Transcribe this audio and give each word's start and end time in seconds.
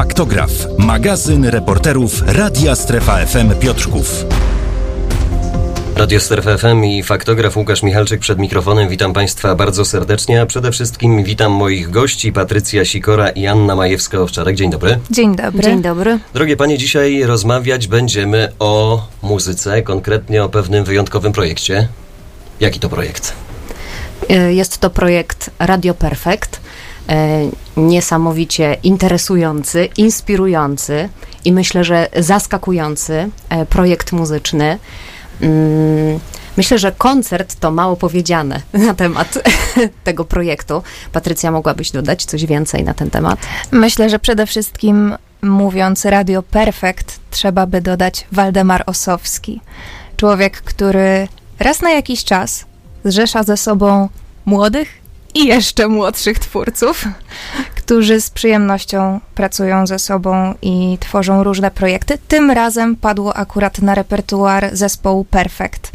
Faktograf, 0.00 0.50
magazyn 0.78 1.44
reporterów 1.44 2.22
Radia 2.26 2.74
Strefa 2.74 3.26
FM 3.26 3.54
Piotrków. 3.54 4.24
Radio 5.96 6.20
Strefa 6.20 6.58
FM 6.58 6.84
i 6.84 7.02
faktograf 7.02 7.56
Łukasz 7.56 7.82
Michalczyk 7.82 8.20
przed 8.20 8.38
mikrofonem. 8.38 8.88
Witam 8.88 9.12
Państwa 9.12 9.54
bardzo 9.54 9.84
serdecznie, 9.84 10.40
a 10.40 10.46
przede 10.46 10.72
wszystkim 10.72 11.24
witam 11.24 11.52
moich 11.52 11.90
gości 11.90 12.32
Patrycja 12.32 12.84
Sikora 12.84 13.28
i 13.28 13.46
Anna 13.46 13.76
Majewska-Owczarek. 13.76 14.54
Dzień 14.54 14.70
dobry. 14.70 14.98
Dzień 15.10 15.36
dobry. 15.36 15.62
Dzień 15.62 15.82
dobry. 15.82 16.18
Drogie 16.34 16.56
Panie, 16.56 16.78
dzisiaj 16.78 17.22
rozmawiać 17.22 17.88
będziemy 17.88 18.52
o 18.58 19.06
muzyce, 19.22 19.82
konkretnie 19.82 20.44
o 20.44 20.48
pewnym 20.48 20.84
wyjątkowym 20.84 21.32
projekcie. 21.32 21.88
Jaki 22.60 22.80
to 22.80 22.88
projekt? 22.88 23.32
Y, 24.30 24.54
Jest 24.54 24.78
to 24.78 24.90
projekt 24.90 25.50
Radio 25.58 25.94
Perfect. 25.94 26.59
Y, 27.10 27.14
Niesamowicie 27.76 28.76
interesujący, 28.82 29.88
inspirujący 29.96 31.08
i 31.44 31.52
myślę, 31.52 31.84
że 31.84 32.08
zaskakujący 32.16 33.30
y, 33.62 33.66
projekt 33.66 34.12
muzyczny. 34.12 34.78
Mm, 35.40 36.20
Myślę, 36.56 36.78
że 36.78 36.92
koncert 36.92 37.60
to 37.60 37.70
mało 37.70 37.96
powiedziane 37.96 38.60
na 38.86 38.94
temat 38.94 39.38
tego 40.04 40.24
projektu. 40.24 40.82
Patrycja, 41.12 41.50
mogłabyś 41.50 41.90
dodać 41.90 42.24
coś 42.24 42.46
więcej 42.46 42.84
na 42.84 42.94
ten 42.94 43.10
temat? 43.10 43.38
Myślę, 43.70 44.10
że 44.10 44.18
przede 44.18 44.46
wszystkim 44.46 45.14
mówiąc 45.42 46.04
Radio 46.04 46.42
Perfect, 46.42 47.20
trzeba 47.30 47.66
by 47.66 47.80
dodać 47.80 48.26
Waldemar 48.32 48.82
Osowski. 48.86 49.60
Człowiek, 50.16 50.62
który 50.62 51.28
raz 51.58 51.82
na 51.82 51.90
jakiś 51.90 52.24
czas 52.24 52.64
zrzesza 53.04 53.42
ze 53.42 53.56
sobą 53.56 54.08
młodych 54.46 54.99
i 55.34 55.46
jeszcze 55.46 55.88
młodszych 55.88 56.38
twórców, 56.38 57.04
którzy 57.76 58.20
z 58.20 58.30
przyjemnością 58.30 59.20
pracują 59.34 59.86
ze 59.86 59.98
sobą 59.98 60.54
i 60.62 60.98
tworzą 61.00 61.44
różne 61.44 61.70
projekty. 61.70 62.18
Tym 62.28 62.50
razem 62.50 62.96
padło 62.96 63.36
akurat 63.36 63.82
na 63.82 63.94
repertuar 63.94 64.70
zespołu 64.72 65.24
Perfect. 65.24 65.92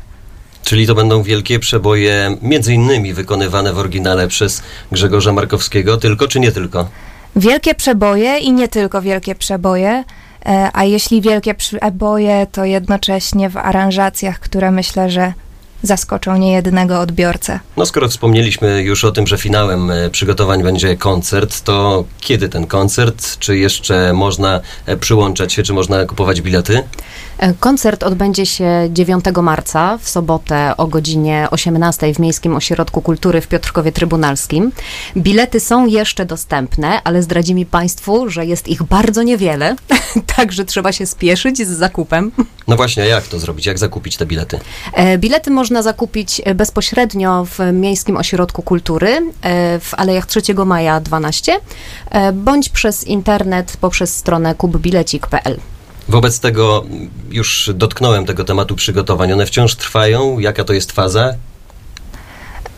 Czyli 0.63 0.87
to 0.87 0.95
będą 0.95 1.23
wielkie 1.23 1.59
przeboje, 1.59 2.37
między 2.41 2.73
innymi 2.73 3.13
wykonywane 3.13 3.73
w 3.73 3.79
oryginale 3.79 4.27
przez 4.27 4.63
Grzegorza 4.91 5.33
Markowskiego, 5.33 5.97
tylko 5.97 6.27
czy 6.27 6.39
nie 6.39 6.51
tylko? 6.51 6.89
Wielkie 7.35 7.75
przeboje 7.75 8.37
i 8.37 8.51
nie 8.51 8.67
tylko 8.67 9.01
wielkie 9.01 9.35
przeboje, 9.35 10.03
e, 10.45 10.69
a 10.73 10.83
jeśli 10.83 11.21
wielkie 11.21 11.53
przeboje, 11.53 12.47
to 12.51 12.65
jednocześnie 12.65 13.49
w 13.49 13.57
aranżacjach, 13.57 14.39
które 14.39 14.71
myślę, 14.71 15.09
że 15.09 15.33
zaskoczą 15.83 16.37
niejednego 16.37 16.99
odbiorcę. 16.99 17.59
No 17.77 17.85
skoro 17.85 18.09
wspomnieliśmy 18.09 18.83
już 18.83 19.05
o 19.05 19.11
tym, 19.11 19.27
że 19.27 19.37
finałem 19.37 19.91
e, 19.91 20.09
przygotowań 20.09 20.63
będzie 20.63 20.97
koncert, 20.97 21.61
to 21.61 22.03
kiedy 22.19 22.49
ten 22.49 22.67
koncert? 22.67 23.39
Czy 23.39 23.57
jeszcze 23.57 24.13
można 24.13 24.61
e, 24.85 24.97
przyłączać 24.97 25.53
się, 25.53 25.63
czy 25.63 25.73
można 25.73 26.05
kupować 26.05 26.41
bilety? 26.41 26.83
E, 27.37 27.53
Koncert 27.53 28.03
odbędzie 28.03 28.45
się 28.45 28.89
9 28.91 29.25
marca 29.41 29.97
w 29.97 30.09
sobotę 30.09 30.77
o 30.77 30.87
godzinie 30.87 31.47
18 31.51 32.13
w 32.13 32.19
Miejskim 32.19 32.55
Ośrodku 32.55 33.01
Kultury 33.01 33.41
w 33.41 33.47
Piotrkowie 33.47 33.91
Trybunalskim. 33.91 34.71
Bilety 35.17 35.59
są 35.59 35.85
jeszcze 35.85 36.25
dostępne, 36.25 37.01
ale 37.03 37.23
zdradzimy 37.23 37.65
Państwu, 37.65 38.29
że 38.29 38.45
jest 38.45 38.67
ich 38.67 38.83
bardzo 38.83 39.23
niewiele, 39.23 39.75
także 40.35 40.65
trzeba 40.65 40.91
się 40.91 41.05
spieszyć 41.05 41.57
z 41.57 41.69
zakupem. 41.69 42.31
No 42.67 42.75
właśnie, 42.75 43.03
a 43.03 43.05
jak 43.05 43.27
to 43.27 43.39
zrobić? 43.39 43.65
Jak 43.65 43.77
zakupić 43.77 44.17
te 44.17 44.25
bilety? 44.25 44.59
Bilety 45.17 45.51
można 45.51 45.64
zakupić 45.83 46.41
e, 46.45 46.55
bezpośrednio 46.55 47.45
w 47.45 47.59
Miejskim 47.73 48.17
Ośrodku 48.17 48.61
Kultury 48.61 49.31
e, 49.41 49.79
w 49.79 49.93
Alejach 49.93 50.25
3 50.25 50.41
Maja 50.65 50.99
12 50.99 51.59
e, 52.09 52.31
bądź 52.31 52.69
przez 52.69 53.03
internet 53.03 53.77
poprzez 53.81 54.15
stronę 54.15 54.55
kubbilecik.pl. 54.55 55.59
Wobec 56.09 56.39
tego 56.39 56.85
już 57.31 57.69
dotknąłem 57.73 58.25
tego 58.25 58.43
tematu 58.43 58.75
przygotowań. 58.75 59.31
One 59.31 59.45
wciąż 59.45 59.75
trwają. 59.75 60.39
Jaka 60.39 60.63
to 60.63 60.73
jest 60.73 60.91
faza? 60.91 61.33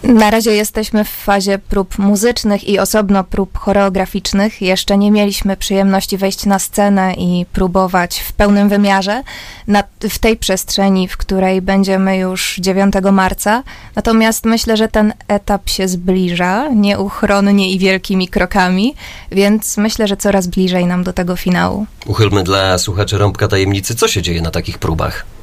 Na 0.03 0.29
razie 0.29 0.51
jesteśmy 0.51 1.03
w 1.03 1.09
fazie 1.09 1.59
prób 1.59 1.99
muzycznych 1.99 2.67
i 2.67 2.79
osobno 2.79 3.23
prób 3.23 3.57
choreograficznych. 3.57 4.61
Jeszcze 4.61 4.97
nie 4.97 5.11
mieliśmy 5.11 5.57
przyjemności 5.57 6.17
wejść 6.17 6.45
na 6.45 6.59
scenę 6.59 7.13
i 7.13 7.45
próbować 7.53 8.19
w 8.19 8.33
pełnym 8.33 8.69
wymiarze 8.69 9.23
na, 9.67 9.83
w 10.09 10.19
tej 10.19 10.37
przestrzeni, 10.37 11.07
w 11.07 11.17
której 11.17 11.61
będziemy 11.61 12.17
już 12.17 12.57
9 12.59 12.93
marca. 13.11 13.63
Natomiast 13.95 14.45
myślę, 14.45 14.77
że 14.77 14.87
ten 14.87 15.13
etap 15.27 15.69
się 15.69 15.87
zbliża 15.87 16.69
nieuchronnie 16.69 17.71
i 17.71 17.79
wielkimi 17.79 18.27
krokami, 18.27 18.95
więc 19.31 19.77
myślę, 19.77 20.07
że 20.07 20.17
coraz 20.17 20.47
bliżej 20.47 20.85
nam 20.85 21.03
do 21.03 21.13
tego 21.13 21.35
finału. 21.35 21.85
Uchylmy 22.05 22.43
dla 22.43 22.77
słuchaczy 22.77 23.17
rąbka 23.17 23.47
tajemnicy, 23.47 23.95
co 23.95 24.07
się 24.07 24.21
dzieje 24.21 24.41
na 24.41 24.51
takich 24.51 24.77
próbach. 24.77 25.36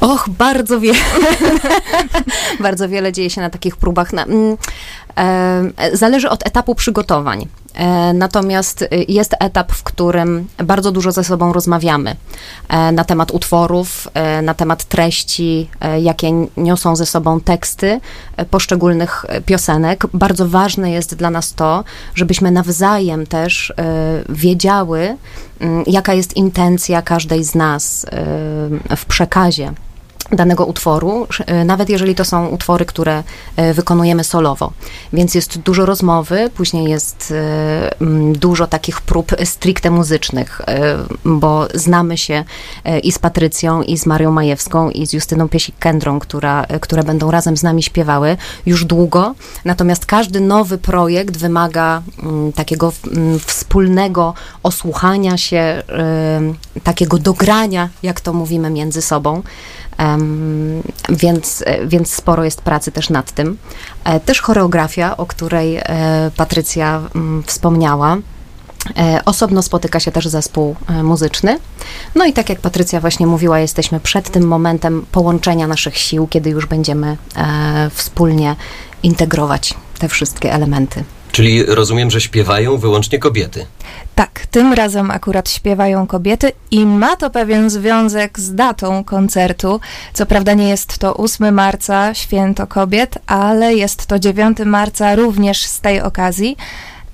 Och, 0.00 0.28
bardzo 0.28 0.80
wiele. 0.80 0.98
bardzo 2.60 2.88
wiele 2.88 3.12
dzieje 3.12 3.30
się 3.30 3.40
na 3.40 3.50
takich 3.50 3.76
próbach. 3.76 4.12
Na, 4.12 4.24
mm, 4.24 4.56
e, 5.16 5.96
zależy 5.96 6.30
od 6.30 6.46
etapu 6.46 6.74
przygotowań. 6.74 7.46
E, 7.74 8.12
natomiast 8.12 8.82
y, 8.82 8.88
jest 9.08 9.34
etap, 9.40 9.72
w 9.72 9.82
którym 9.82 10.48
bardzo 10.64 10.92
dużo 10.92 11.12
ze 11.12 11.24
sobą 11.24 11.52
rozmawiamy 11.52 12.16
e, 12.68 12.92
na 12.92 13.04
temat 13.04 13.30
utworów, 13.30 14.08
e, 14.14 14.42
na 14.42 14.54
temat 14.54 14.84
treści, 14.84 15.70
e, 15.80 16.00
jakie 16.00 16.32
niosą 16.56 16.96
ze 16.96 17.06
sobą 17.06 17.40
teksty 17.40 18.00
e, 18.36 18.44
poszczególnych 18.44 19.24
piosenek. 19.46 20.06
Bardzo 20.14 20.48
ważne 20.48 20.90
jest 20.90 21.14
dla 21.14 21.30
nas 21.30 21.54
to, 21.54 21.84
żebyśmy 22.14 22.50
nawzajem 22.50 23.26
też 23.26 23.72
wiedziały, 24.28 25.16
mm, 25.60 25.84
jaka 25.86 26.14
jest 26.14 26.36
intencja 26.36 27.02
każdej 27.02 27.44
z 27.44 27.54
nas 27.54 28.06
w 28.96 29.04
przekazie 29.04 29.72
danego 30.32 30.66
utworu, 30.66 31.26
e, 31.46 31.64
nawet 31.64 31.88
jeżeli 31.88 32.14
to 32.14 32.24
są 32.24 32.46
utwory, 32.46 32.84
które 32.84 33.22
e, 33.56 33.74
wykonujemy 33.74 34.24
solowo. 34.24 34.72
Więc 35.12 35.34
jest 35.34 35.58
dużo 35.58 35.86
rozmowy, 35.86 36.50
później 36.54 36.90
jest 36.90 37.34
e, 37.36 37.90
dużo 38.32 38.66
takich 38.66 39.00
prób 39.00 39.32
stricte 39.44 39.90
muzycznych, 39.90 40.60
bo 41.24 41.68
znamy 41.74 42.18
się 42.18 42.44
i 43.02 43.12
z 43.12 43.18
Patrycją, 43.18 43.82
i 43.82 43.98
z 43.98 44.06
Marią 44.06 44.32
Majewską, 44.32 44.90
i 44.90 45.06
z 45.06 45.12
Justyną 45.12 45.46
Piesik-Kędrą, 45.46 46.18
która, 46.18 46.66
które 46.80 47.02
będą 47.02 47.30
razem 47.30 47.56
z 47.56 47.62
nami 47.62 47.82
śpiewały 47.82 48.36
już 48.66 48.84
długo. 48.84 49.34
Natomiast 49.64 50.06
każdy 50.06 50.40
nowy 50.40 50.78
projekt 50.78 51.36
wymaga 51.36 52.02
takiego 52.54 52.92
wspólnego 53.46 54.34
osłuchania 54.62 55.36
się, 55.36 55.82
takiego 56.82 57.18
dogrania, 57.18 57.88
jak 58.02 58.20
to 58.20 58.32
mówimy 58.32 58.70
między 58.70 59.02
sobą. 59.02 59.42
Więc, 61.08 61.64
więc 61.86 62.14
sporo 62.14 62.44
jest 62.44 62.62
pracy 62.62 62.92
też 62.92 63.10
nad 63.10 63.32
tym. 63.32 63.58
E, 64.04 64.20
Też 64.20 64.40
choreografia, 64.40 65.16
o 65.16 65.26
której 65.26 65.76
e, 65.76 66.30
Patrycja 66.36 67.02
mm, 67.14 67.42
wspomniała. 67.42 68.16
E, 68.96 69.20
Osobno 69.24 69.62
spotyka 69.62 70.00
się 70.00 70.12
też 70.12 70.28
zespół 70.28 70.76
muzyczny. 71.02 71.58
No 72.14 72.24
i 72.24 72.32
tak 72.32 72.48
jak 72.48 72.60
Patrycja 72.60 73.00
właśnie 73.00 73.26
mówiła, 73.26 73.58
jesteśmy 73.58 74.00
przed 74.00 74.30
tym 74.30 74.48
momentem 74.48 75.06
połączenia 75.12 75.66
naszych 75.66 75.96
sił, 75.96 76.26
kiedy 76.26 76.50
już 76.50 76.66
będziemy 76.66 77.16
wspólnie 77.90 78.56
integrować 79.02 79.74
te 79.98 80.08
wszystkie 80.08 80.52
elementy. 80.52 81.04
Czyli 81.32 81.62
rozumiem, 81.66 82.10
że 82.10 82.20
śpiewają 82.20 82.76
wyłącznie 82.76 83.18
kobiety. 83.18 83.66
Tak, 84.14 84.46
tym 84.50 84.72
razem 84.72 85.10
akurat 85.10 85.50
śpiewają 85.50 86.06
kobiety 86.06 86.52
i 86.70 86.86
ma 86.86 87.16
to 87.16 87.30
pewien 87.30 87.70
związek 87.70 88.40
z 88.40 88.54
datą 88.54 89.04
koncertu. 89.04 89.80
Co 90.12 90.26
prawda 90.26 90.54
nie 90.54 90.68
jest 90.68 90.98
to 90.98 91.16
8 91.16 91.54
marca, 91.54 92.14
święto 92.14 92.66
kobiet, 92.66 93.18
ale 93.26 93.74
jest 93.74 94.06
to 94.06 94.18
9 94.18 94.58
marca 94.64 95.14
również 95.14 95.66
z 95.66 95.80
tej 95.80 96.00
okazji. 96.00 96.56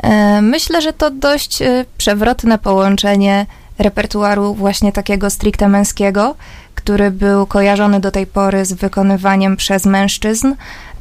E, 0.03 0.43
Myślę, 0.43 0.83
że 0.83 0.93
to 0.93 1.11
dość 1.11 1.63
e, 1.63 1.85
przewrotne 1.99 2.59
połączenie 2.59 3.47
repertuaru 3.79 4.55
właśnie 4.55 4.93
takiego 4.93 5.31
stricte 5.31 5.69
męskiego, 5.69 6.35
który 6.75 7.11
był 7.11 7.47
kojarzony 7.47 8.01
do 8.01 8.11
tej 8.11 8.27
pory 8.27 8.65
z 8.65 8.73
wykonywaniem 8.73 9.57
przez 9.57 9.87
mężczyzn. 9.87 10.55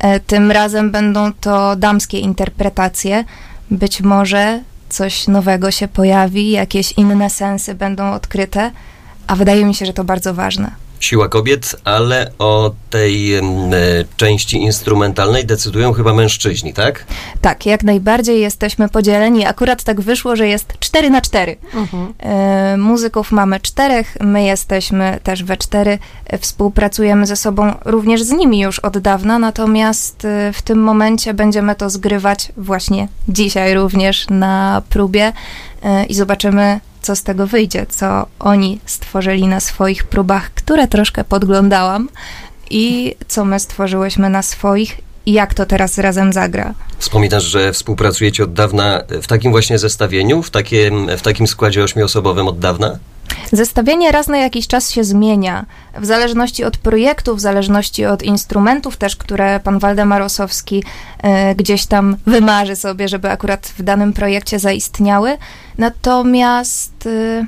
E, 0.04 0.20
Tym 0.20 0.52
razem 0.52 0.92
będą 0.92 1.34
to 1.34 1.76
damskie 1.76 2.20
interpretacje. 2.20 3.24
Być 3.72 4.02
może 4.02 4.60
coś 4.90 5.28
nowego 5.28 5.72
się 5.72 5.88
pojawi, 5.88 6.52
jakieś 6.52 6.92
inne 6.92 7.30
sensy 7.30 7.76
będą 7.76 8.12
odkryte, 8.12 8.72
a 9.28 9.36
wydaje 9.36 9.66
mi 9.66 9.76
się, 9.76 9.86
że 9.86 9.94
to 9.94 10.04
bardzo 10.04 10.34
ważne. 10.34 10.83
Siła 11.04 11.30
kobiet, 11.30 11.76
ale 11.84 12.32
o 12.40 12.72
tej 12.90 13.36
e, 13.36 13.42
części 14.18 14.58
instrumentalnej 14.58 15.46
decydują 15.46 15.94
chyba 15.94 16.14
mężczyźni, 16.14 16.74
tak? 16.74 17.06
Tak, 17.42 17.66
jak 17.66 17.84
najbardziej 17.84 18.42
jesteśmy 18.42 18.90
podzieleni. 18.90 19.46
Akurat 19.46 19.84
tak 19.84 20.02
wyszło, 20.02 20.36
że 20.36 20.48
jest 20.48 20.74
4 20.80 21.10
na 21.10 21.22
4. 21.22 21.56
E, 22.20 22.78
muzyków 22.78 23.32
mamy 23.32 23.60
czterech, 23.60 24.18
my 24.22 24.44
jesteśmy 24.44 25.20
też 25.24 25.44
we 25.44 25.58
cztery, 25.58 26.00
e, 26.28 26.38
współpracujemy 26.38 27.26
ze 27.26 27.36
sobą 27.36 27.74
również 27.86 28.24
z 28.24 28.32
nimi 28.32 28.60
już 28.60 28.80
od 28.80 28.98
dawna, 28.98 29.40
natomiast 29.40 30.28
w 30.54 30.62
tym 30.62 30.84
momencie 30.84 31.34
będziemy 31.34 31.76
to 31.76 31.90
zgrywać 31.90 32.52
właśnie 32.58 33.08
dzisiaj 33.30 33.74
również 33.74 34.30
na 34.30 34.82
próbie 34.90 35.34
e, 35.84 36.06
i 36.06 36.14
zobaczymy, 36.14 36.80
co 37.04 37.16
z 37.16 37.24
tego 37.24 37.48
wyjdzie, 37.48 37.86
co 37.90 38.26
oni 38.40 38.80
stworzyli 38.86 39.48
na 39.48 39.60
swoich 39.60 40.04
próbach, 40.04 40.54
które 40.54 40.88
troszkę 40.88 41.24
podglądałam 41.24 42.10
i 42.70 43.16
co 43.28 43.46
my 43.46 43.60
stworzyłyśmy 43.60 44.30
na 44.30 44.42
swoich 44.42 44.98
i 45.26 45.34
jak 45.34 45.54
to 45.54 45.66
teraz 45.66 45.98
razem 45.98 46.34
zagra. 46.34 46.74
Wspominasz, 46.98 47.44
że 47.44 47.74
współpracujecie 47.74 48.44
od 48.44 48.54
dawna 48.54 49.02
w 49.22 49.28
takim 49.28 49.52
właśnie 49.52 49.80
zestawieniu, 49.80 50.44
w 50.44 50.50
takim, 50.50 51.08
w 51.18 51.22
takim 51.22 51.48
składzie 51.48 51.84
ośmioosobowym 51.84 52.48
od 52.48 52.60
dawna? 52.60 52.98
Zestawienie 53.54 54.12
raz 54.12 54.28
na 54.28 54.38
jakiś 54.38 54.68
czas 54.68 54.92
się 54.92 55.04
zmienia, 55.04 55.66
w 55.98 56.06
zależności 56.06 56.64
od 56.64 56.78
projektu, 56.78 57.36
w 57.36 57.40
zależności 57.40 58.06
od 58.06 58.24
instrumentów 58.24 58.98
też, 58.98 59.16
które 59.16 59.60
pan 59.60 59.80
Waldemar 59.80 60.22
Osowski 60.22 60.84
e, 61.24 61.56
gdzieś 61.56 61.86
tam 61.86 62.18
wymarzy 62.26 62.76
sobie, 62.76 63.08
żeby 63.08 63.30
akurat 63.30 63.68
w 63.78 63.84
danym 63.84 64.14
projekcie 64.14 64.60
zaistniały. 64.60 65.38
Natomiast 65.78 67.08
e, 67.08 67.46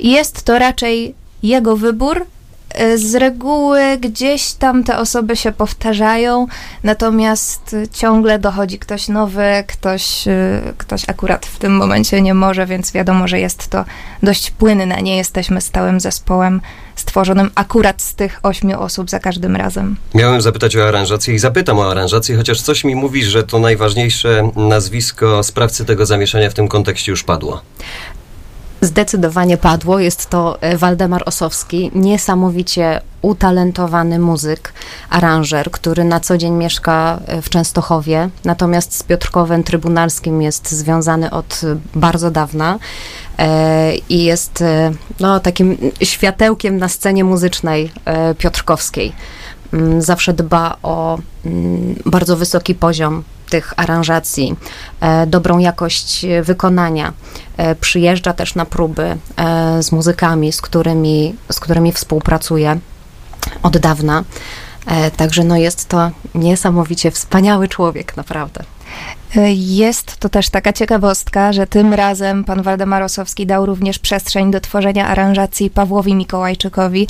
jest 0.00 0.42
to 0.42 0.58
raczej 0.58 1.14
jego 1.42 1.76
wybór. 1.76 2.26
E, 2.74 2.98
Z 2.98 3.14
reguły 3.14 3.98
gdzieś 4.00 4.52
tam 4.52 4.84
te 4.84 4.98
osoby 4.98 5.36
się 5.36 5.52
powtarzają, 5.52 6.46
natomiast 6.82 7.76
ciągle 7.92 8.38
dochodzi 8.38 8.78
ktoś 8.78 9.08
nowy, 9.08 9.64
ktoś, 9.66 10.28
e, 10.28 10.60
ktoś 10.78 11.08
akurat 11.08 11.46
w 11.46 11.58
tym 11.58 11.76
momencie 11.76 12.22
nie 12.22 12.34
może, 12.34 12.66
więc 12.66 12.92
wiadomo, 12.92 13.28
że 13.28 13.40
jest 13.40 13.68
to 13.68 13.84
dość 14.22 14.50
płynne. 14.50 15.02
Nie 15.02 15.16
jesteśmy 15.16 15.60
stałym 15.60 16.00
zespołem 16.00 16.60
stworzonym 16.96 17.50
akurat 17.54 18.02
z 18.02 18.14
tych 18.14 18.40
ośmiu 18.42 18.80
osób 18.80 19.10
za 19.10 19.18
każdym 19.18 19.56
razem. 19.56 19.96
Miałem 20.14 20.42
zapytać 20.42 20.76
o 20.76 20.88
aranżację 20.88 21.34
i 21.34 21.38
zapytam 21.38 21.78
o 21.78 21.90
aranżację, 21.90 22.36
chociaż 22.36 22.60
coś 22.60 22.84
mi 22.84 22.94
mówi, 22.94 23.24
że 23.24 23.42
to 23.42 23.58
najważniejsze 23.58 24.50
nazwisko 24.56 25.42
sprawcy 25.42 25.84
tego 25.84 26.06
zamieszania 26.06 26.50
w 26.50 26.54
tym 26.54 26.68
kontekście 26.68 27.12
już 27.12 27.24
padło. 27.24 27.62
Zdecydowanie 28.84 29.56
padło. 29.56 29.98
Jest 29.98 30.30
to 30.30 30.62
e, 30.62 30.76
Waldemar 30.78 31.22
Osowski, 31.26 31.90
niesamowicie 31.94 33.00
utalentowany 33.22 34.18
muzyk, 34.18 34.72
aranżer, 35.10 35.70
który 35.70 36.04
na 36.04 36.20
co 36.20 36.38
dzień 36.38 36.52
mieszka 36.52 37.18
e, 37.26 37.42
w 37.42 37.48
Częstochowie, 37.48 38.28
natomiast 38.44 38.96
z 38.96 39.02
Piotrkowem 39.02 39.64
Trybunalskim 39.64 40.42
jest 40.42 40.72
związany 40.72 41.30
od 41.30 41.60
bardzo 41.94 42.30
dawna 42.30 42.78
e, 43.38 43.96
i 43.96 44.24
jest 44.24 44.64
no, 45.20 45.40
takim 45.40 45.76
światełkiem 46.02 46.76
na 46.76 46.88
scenie 46.88 47.24
muzycznej 47.24 47.90
piotrkowskiej. 48.38 49.12
Mm, 49.72 50.02
Zawsze 50.02 50.32
dba 50.32 50.76
o 50.82 51.18
mm, 51.46 51.94
bardzo 52.06 52.36
wysoki 52.36 52.74
poziom 52.74 53.24
tych 53.54 53.72
aranżacji, 53.76 54.56
e, 55.00 55.26
dobrą 55.26 55.58
jakość 55.58 56.26
wykonania. 56.42 57.12
E, 57.56 57.74
Przyjeżdża 57.74 58.32
też 58.32 58.54
na 58.54 58.64
próby 58.64 59.16
e, 59.36 59.82
z 59.82 59.92
muzykami, 59.92 60.52
z 60.52 60.60
którymi, 60.60 61.34
z 61.52 61.60
którymi 61.60 61.92
współpracuje 61.92 62.78
od 63.62 63.78
dawna. 63.78 64.24
Także 65.16 65.44
no 65.44 65.56
jest 65.56 65.88
to 65.88 66.10
niesamowicie 66.34 67.10
wspaniały 67.10 67.68
człowiek, 67.68 68.16
naprawdę. 68.16 68.64
Jest 69.54 70.16
to 70.16 70.28
też 70.28 70.50
taka 70.50 70.72
ciekawostka, 70.72 71.52
że 71.52 71.66
tym 71.66 71.94
razem 71.94 72.44
pan 72.44 72.62
Waldemar 72.62 73.02
Osowski 73.02 73.46
dał 73.46 73.66
również 73.66 73.98
przestrzeń 73.98 74.50
do 74.50 74.60
tworzenia 74.60 75.08
aranżacji 75.08 75.70
Pawłowi 75.70 76.14
Mikołajczykowi, 76.14 77.08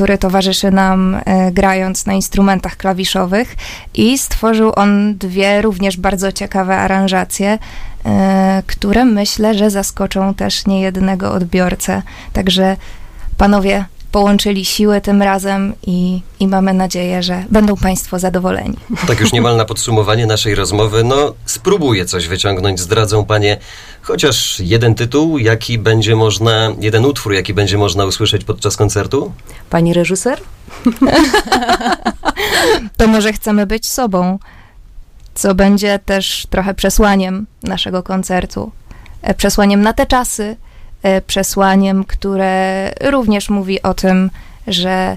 który 0.00 0.18
towarzyszy 0.18 0.70
nam 0.70 1.14
y, 1.14 1.22
grając 1.52 2.06
na 2.06 2.12
instrumentach 2.12 2.76
klawiszowych 2.76 3.56
i 3.94 4.18
stworzył 4.18 4.72
on 4.76 5.18
dwie 5.18 5.62
również 5.62 5.96
bardzo 5.96 6.32
ciekawe 6.32 6.76
aranżacje, 6.76 7.54
y, 7.54 8.08
które 8.66 9.04
myślę, 9.04 9.54
że 9.54 9.70
zaskoczą 9.70 10.34
też 10.34 10.66
niejednego 10.66 11.32
odbiorcę. 11.32 12.02
Także 12.32 12.76
panowie 13.36 13.84
połączyli 14.12 14.64
siły 14.64 15.00
tym 15.00 15.22
razem 15.22 15.72
i, 15.86 16.22
i 16.40 16.48
mamy 16.48 16.74
nadzieję, 16.74 17.22
że 17.22 17.44
będą 17.50 17.76
państwo 17.76 18.18
zadowoleni. 18.18 18.76
Tak 19.06 19.20
już 19.20 19.32
niemal 19.32 19.56
na 19.56 19.64
podsumowanie 19.64 20.26
naszej 20.26 20.54
rozmowy, 20.54 21.04
no 21.04 21.34
spróbuję 21.46 22.04
coś 22.04 22.28
wyciągnąć. 22.28 22.80
Zdradzą 22.80 23.24
panie 23.24 23.56
chociaż 24.02 24.60
jeden 24.60 24.94
tytuł, 24.94 25.38
jaki 25.38 25.78
będzie 25.78 26.16
można, 26.16 26.72
jeden 26.80 27.04
utwór, 27.04 27.32
jaki 27.32 27.54
będzie 27.54 27.78
można 27.78 28.04
usłyszeć 28.04 28.44
podczas 28.44 28.76
koncertu? 28.76 29.32
Pani 29.70 29.94
reżyser? 29.94 30.40
to 32.96 33.06
może 33.06 33.32
chcemy 33.32 33.66
być 33.66 33.88
sobą, 33.88 34.38
co 35.34 35.54
będzie 35.54 35.98
też 35.98 36.46
trochę 36.50 36.74
przesłaniem 36.74 37.46
naszego 37.62 38.02
koncertu. 38.02 38.72
E, 39.22 39.34
Przesłaniem 39.34 39.82
na 39.82 39.92
te 39.92 40.06
czasy, 40.06 40.56
przesłaniem, 41.26 42.04
które 42.04 42.90
również 43.00 43.50
mówi 43.50 43.82
o 43.82 43.94
tym, 43.94 44.30
że 44.66 45.16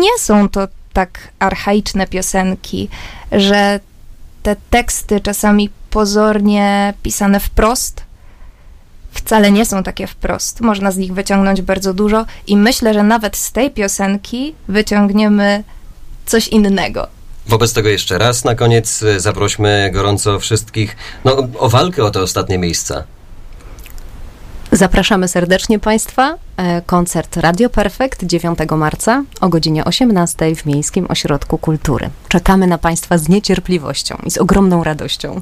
nie 0.00 0.18
są 0.18 0.48
to 0.48 0.68
tak 0.92 1.18
archaiczne 1.38 2.06
piosenki, 2.06 2.88
że 3.32 3.80
te 4.42 4.56
teksty 4.70 5.20
czasami 5.20 5.70
pozornie 5.90 6.94
pisane 7.02 7.40
wprost 7.40 8.04
wcale 9.14 9.52
nie 9.52 9.66
są 9.66 9.82
takie 9.82 10.06
wprost. 10.06 10.60
Można 10.60 10.90
z 10.90 10.96
nich 10.96 11.14
wyciągnąć 11.14 11.62
bardzo 11.62 11.94
dużo 11.94 12.26
i 12.46 12.56
myślę, 12.56 12.94
że 12.94 13.02
nawet 13.02 13.36
z 13.36 13.52
tej 13.52 13.70
piosenki 13.70 14.54
wyciągniemy 14.68 15.64
coś 16.26 16.48
innego. 16.48 17.06
Wobec 17.46 17.72
tego 17.72 17.88
jeszcze 17.88 18.18
raz 18.18 18.44
na 18.44 18.54
koniec 18.54 19.02
y, 19.02 19.20
zaprośmy 19.20 19.90
gorąco 19.92 20.40
wszystkich 20.40 20.96
no, 21.24 21.48
o 21.58 21.68
walkę 21.68 22.04
o 22.04 22.10
te 22.10 22.20
ostatnie 22.20 22.58
miejsca. 22.58 23.04
Zapraszamy 24.72 25.28
serdecznie 25.28 25.78
Państwa. 25.78 26.34
E, 26.56 26.82
Koncert 26.86 27.36
Radio 27.36 27.70
Perfekt 27.70 28.24
9 28.24 28.58
marca 28.76 29.24
o 29.40 29.48
godzinie 29.48 29.84
18 29.84 30.56
w 30.56 30.66
Miejskim 30.66 31.06
Ośrodku 31.08 31.58
Kultury. 31.58 32.10
Czekamy 32.28 32.66
na 32.66 32.78
Państwa 32.78 33.18
z 33.18 33.28
niecierpliwością 33.28 34.18
i 34.26 34.30
z 34.30 34.38
ogromną 34.38 34.84
radością. 34.84 35.40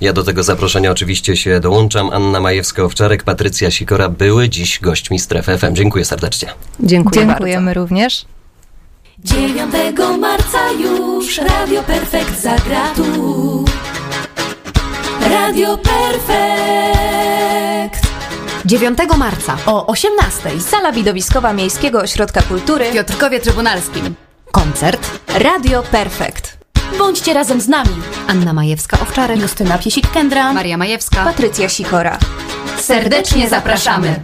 Ja 0.00 0.12
do 0.12 0.24
tego 0.24 0.42
zaproszenia 0.42 0.90
oczywiście 0.90 1.36
się 1.36 1.60
dołączam. 1.60 2.10
Anna 2.12 2.40
Majewska-Owczarek, 2.40 3.22
Patrycja 3.22 3.70
Sikora 3.70 4.08
były 4.08 4.48
dziś 4.48 4.80
gośćmi 4.80 5.18
Strefy 5.18 5.58
FM. 5.58 5.74
Dziękuję 5.74 6.04
serdecznie. 6.04 6.48
Dziękuję 6.80 7.26
Dziękujemy 7.26 7.74
również. 7.74 8.26
9 9.18 9.72
marca 10.20 10.58
już 10.80 11.38
Radio 11.38 11.82
Perfekt 11.82 12.42
zagra 12.42 12.94
tu. 12.96 13.64
Radio 15.30 15.78
Perfekt. 15.78 17.21
9 18.72 18.98
marca 19.18 19.56
o 19.66 19.86
18 19.86 20.60
Sala 20.60 20.92
widowiskowa 20.92 21.52
Miejskiego 21.52 22.00
Ośrodka 22.00 22.42
Kultury 22.42 22.90
w 22.90 22.92
Piotrkowie 22.92 23.40
Trybunalskim. 23.40 24.14
Koncert 24.52 25.10
Radio 25.28 25.82
Perfekt. 25.82 26.58
Bądźcie 26.98 27.34
razem 27.34 27.60
z 27.60 27.68
nami. 27.68 27.90
Anna 28.26 28.54
Majewska-Owczarek. 28.54 29.40
Justyna 29.40 29.78
Piesik-Kendra. 29.78 30.52
Maria 30.54 30.76
Majewska. 30.76 31.24
Patrycja 31.24 31.68
Sikora. 31.68 32.18
Serdecznie 32.76 33.48
zapraszamy. 33.48 34.20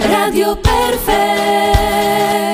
Radio 0.00 0.56
Perfekt. 0.56 2.47